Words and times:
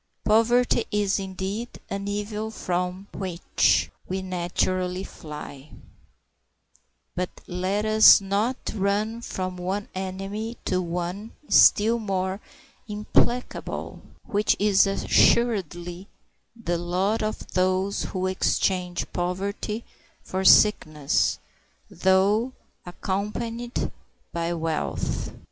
Poverty 0.25 0.85
is, 0.89 1.19
indeed, 1.19 1.79
an 1.87 2.07
evil 2.07 2.49
from 2.49 3.07
which 3.13 3.91
we 4.09 4.23
naturally 4.23 5.03
fly; 5.03 5.73
but 7.15 7.29
let 7.45 7.85
us 7.85 8.19
not 8.19 8.57
run 8.73 9.21
from 9.21 9.57
one 9.57 9.89
enemy 9.93 10.57
to 10.65 10.81
one 10.81 11.33
still 11.49 11.99
more 11.99 12.41
implacable, 12.87 14.01
which 14.25 14.55
is 14.57 14.87
assuredly 14.87 16.07
the 16.55 16.79
lot 16.79 17.21
of 17.21 17.51
those 17.53 18.05
who 18.05 18.25
exchange 18.25 19.05
poverty 19.13 19.85
for 20.23 20.43
sickness, 20.43 21.37
though 21.91 22.53
accompanied 22.87 23.91
by 24.33 24.51
wealth. 24.51 25.31